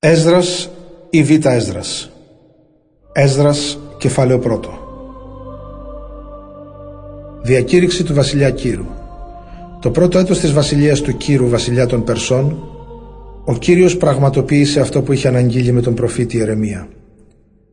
Έσδρας 0.00 0.70
ή 1.10 1.22
Β' 1.22 1.46
Έσδρας 1.46 2.10
Έσδρας 3.12 3.78
κεφάλαιο 3.98 4.38
πρώτο 4.38 4.70
Διακήρυξη 7.42 8.04
του 8.04 8.14
βασιλιά 8.14 8.50
Κύρου 8.50 8.84
Το 9.80 9.90
πρώτο 9.90 10.18
έτος 10.18 10.38
της 10.38 10.52
βασιλείας 10.52 11.00
του 11.00 11.16
Κύρου 11.16 11.48
βασιλιά 11.48 11.86
των 11.86 12.04
Περσών 12.04 12.58
ο 13.44 13.54
Κύριος 13.54 13.96
πραγματοποίησε 13.96 14.80
αυτό 14.80 15.02
που 15.02 15.12
είχε 15.12 15.28
αναγγείλει 15.28 15.72
με 15.72 15.80
τον 15.80 15.94
προφήτη 15.94 16.40
Ερεμία. 16.40 16.88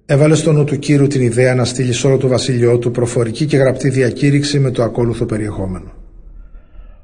Έβαλε 0.06 0.36
στο 0.36 0.52
νου 0.52 0.64
του 0.64 0.80
Κύρου 0.80 1.08
την 1.08 1.22
ιδέα 1.22 1.56
να 1.56 1.66
στείλει 1.66 1.94
σε 1.94 2.08
όλο 2.08 2.18
το 2.18 2.28
βασιλειό 2.28 2.78
του 2.78 2.92
προφορική 2.92 3.46
και 3.46 3.58
γραπτή 3.58 3.90
διακήρυξη 3.90 4.60
με 4.60 4.72
το 4.72 4.84
ακόλουθο 4.84 5.26
περιεχόμενο. 5.26 5.92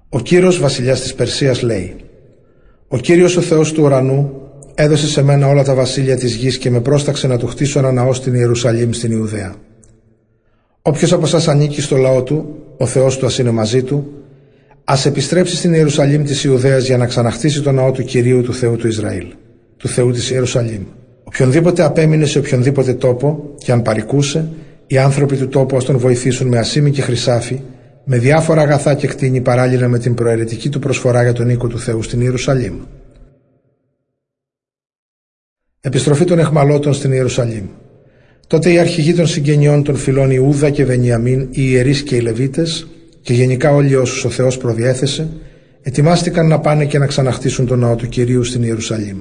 Ο 0.10 0.20
Κύρος 0.20 0.60
βασιλιάς 0.60 1.02
της 1.02 1.14
Περσίας 1.14 1.62
λέει 1.62 1.96
«Ο 2.88 2.98
Κύριος 2.98 3.38
ο 3.38 3.42
Θεός 3.42 3.72
του 3.72 3.84
ουρανού 3.84 4.41
έδωσε 4.82 5.08
σε 5.08 5.24
μένα 5.24 5.48
όλα 5.48 5.64
τα 5.64 5.74
βασίλεια 5.74 6.18
της 6.18 6.36
γης 6.36 6.58
και 6.58 6.70
με 6.70 6.82
πρόσταξε 6.82 7.28
να 7.28 7.38
του 7.38 7.48
χτίσω 7.48 7.80
ένα 7.80 7.92
ναό 7.92 8.14
στην 8.14 8.34
Ιερουσαλήμ 8.34 8.92
στην 8.92 9.12
Ιουδαία. 9.12 9.56
Όποιος 10.82 11.14
από 11.14 11.26
εσά 11.26 11.52
ανήκει 11.52 11.82
στο 11.82 11.98
λαό 11.98 12.24
του, 12.24 12.56
ο 12.78 12.86
Θεός 12.86 13.18
του 13.18 13.26
ας 13.26 13.38
είναι 13.38 13.52
μαζί 13.52 13.84
του, 13.84 14.14
ας 14.84 15.06
επιστρέψει 15.06 15.56
στην 15.56 15.74
Ιερουσαλήμ 15.74 16.24
της 16.24 16.44
Ιουδαίας 16.44 16.86
για 16.86 16.98
να 16.98 17.06
ξαναχτίσει 17.06 17.62
το 17.62 17.72
ναό 17.72 17.92
του 17.92 18.04
Κυρίου 18.04 18.42
του 18.42 18.54
Θεού 18.54 18.76
του 18.76 18.88
Ισραήλ, 18.88 19.26
του 19.78 19.88
Θεού 19.88 20.12
της 20.12 20.32
Ιερουσαλήμ. 20.32 20.82
Οποιονδήποτε 21.24 21.84
απέμεινε 21.84 22.26
σε 22.26 22.40
οποιονδήποτε 22.40 22.94
τόπο 22.94 23.54
και 23.58 23.72
αν 23.72 23.82
παρικούσε, 23.82 24.48
οι 24.88 24.98
άνθρωποι 24.98 25.36
του 25.38 25.48
τόπου 25.48 25.78
ας 25.78 25.84
τον 25.84 25.98
βοηθήσουν 25.98 26.48
με 26.48 26.58
ασήμι 26.58 26.92
και 26.92 27.02
χρυσάφι, 27.02 27.62
με 28.04 28.18
διάφορα 28.18 28.62
αγαθά 28.62 28.94
και 28.94 29.08
κτίνη 29.08 29.42
παράλληλα 29.42 29.88
με 29.88 30.00
την 30.00 30.14
προαιρετική 30.14 30.70
του 30.70 30.80
προσφορά 30.80 31.24
για 31.24 31.34
τον 31.34 31.50
οίκο 31.50 31.68
του 31.68 31.80
Θεού 31.80 32.02
στην 32.02 32.22
Ιερουσαλήμ. 32.22 32.74
Επιστροφή 35.84 36.26
των 36.26 36.40
εχμαλώτων 36.40 36.94
στην 36.94 37.12
Ιερουσαλήμ. 37.12 37.66
Τότε 38.48 38.72
οι 38.72 38.78
αρχηγοί 38.78 39.14
των 39.14 39.28
συγγενειών 39.28 39.84
των 39.84 39.96
φυλών 39.96 40.32
Ιούδα 40.32 40.70
και 40.70 40.86
Βενιαμίν, 40.86 41.42
οι 41.42 41.48
ιερείς 41.52 42.02
και 42.02 42.16
οι 42.16 42.20
Λεβίτες, 42.20 42.88
και 43.22 43.34
γενικά 43.34 43.74
όλοι 43.74 43.96
όσους 43.96 44.26
ο 44.26 44.30
Θεός 44.30 44.58
προδιέθεσε, 44.58 45.28
ετοιμάστηκαν 45.82 46.48
να 46.48 46.60
πάνε 46.60 46.86
και 46.86 46.98
να 46.98 47.06
ξαναχτίσουν 47.06 47.66
τον 47.66 47.80
ναό 47.80 47.96
του 47.96 48.08
κυρίου 48.08 48.44
στην 48.44 48.64
Ιερουσαλήμ. 48.64 49.18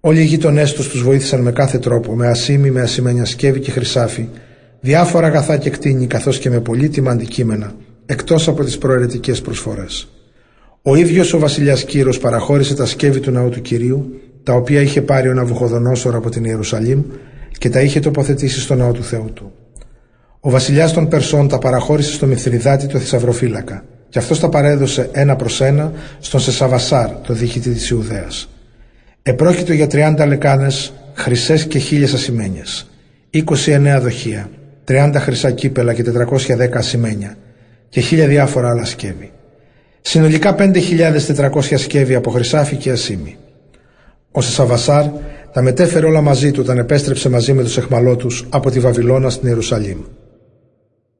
Όλοι 0.00 0.20
οι 0.20 0.24
γείτονέ 0.24 0.64
τους 0.64 0.88
τους 0.88 1.02
βοήθησαν 1.02 1.40
με 1.40 1.52
κάθε 1.52 1.78
τρόπο, 1.78 2.14
με 2.14 2.28
ασήμι, 2.28 2.70
με 2.70 2.80
ασημένια 2.80 3.24
σκεύη 3.24 3.60
και 3.60 3.70
χρυσάφι, 3.70 4.28
διάφορα 4.80 5.26
αγαθά 5.26 5.56
και 5.56 5.70
κτίνη, 5.70 6.06
καθώς 6.06 6.38
και 6.38 6.50
με 6.50 6.60
πολύτιμα 6.60 7.10
αντικείμενα, 7.10 7.74
εκτός 8.06 8.48
από 8.48 8.64
τις 8.64 8.78
προαιρετικές 8.78 9.40
προσφορές. 9.40 10.08
Ο 10.82 10.94
ίδιος 10.94 11.32
ο 11.32 11.38
βασιλιάς 11.38 11.84
Κύρος 11.84 12.18
παραχώρησε 12.18 12.74
τα 12.74 12.86
σκεύη 12.86 13.20
του 13.20 13.30
ναού 13.30 13.48
του 13.48 13.60
κυρίου 13.60 14.20
τα 14.44 14.52
οποία 14.52 14.80
είχε 14.80 15.02
πάρει 15.02 15.28
ο 15.28 15.34
Ναβουχοδονόσορο 15.34 16.18
από 16.18 16.30
την 16.30 16.44
Ιερουσαλήμ 16.44 17.02
και 17.58 17.70
τα 17.70 17.80
είχε 17.80 18.00
τοποθετήσει 18.00 18.60
στο 18.60 18.74
ναό 18.74 18.92
του 18.92 19.02
Θεού 19.04 19.30
του. 19.34 19.52
Ο 20.40 20.50
βασιλιάς 20.50 20.92
των 20.92 21.08
Περσών 21.08 21.48
τα 21.48 21.58
παραχώρησε 21.58 22.12
στο 22.12 22.26
Μηθριδάτη 22.26 22.86
το 22.86 22.98
θησαυροφύλακα 22.98 23.84
και 24.08 24.18
αυτός 24.18 24.40
τα 24.40 24.48
παρέδωσε 24.48 25.08
ένα 25.12 25.36
προς 25.36 25.60
ένα 25.60 25.92
στον 26.20 26.40
Σεσαβασάρ, 26.40 27.10
το 27.10 27.34
διοικητή 27.34 27.70
της 27.70 27.88
Ιουδαίας. 27.88 28.48
Επρόκειτο 29.22 29.72
για 29.72 29.86
30 29.86 30.26
λεκάνες, 30.26 30.92
χρυσές 31.14 31.66
και 31.66 31.78
χίλιες 31.78 32.14
ασημένιες, 32.14 32.90
29 33.30 33.98
δοχεία, 34.00 34.50
30 34.84 35.20
χρυσά 35.20 35.50
κύπελα 35.50 35.94
και 35.94 36.02
410 36.02 36.78
ασημένια 36.78 37.36
και 37.88 38.00
χίλια 38.00 38.26
διάφορα 38.26 38.70
άλλα 38.70 38.84
σκεύη. 38.84 39.32
Συνολικά 40.00 40.54
5.400 40.58 41.76
σκεύη 41.76 42.14
από 42.14 42.30
χρυσάφι 42.30 42.76
και 42.76 42.90
ασήμι. 42.90 43.36
Ο 44.36 44.40
Σεσαβασάρ 44.40 45.04
τα 45.52 45.62
μετέφερε 45.62 46.06
όλα 46.06 46.20
μαζί 46.20 46.50
του 46.50 46.60
όταν 46.62 46.78
επέστρεψε 46.78 47.28
μαζί 47.28 47.52
με 47.52 47.62
τους 47.62 47.76
εχμαλώτους 47.76 48.46
από 48.50 48.70
τη 48.70 48.80
Βαβυλώνα 48.80 49.30
στην 49.30 49.48
Ιερουσαλήμ. 49.48 49.98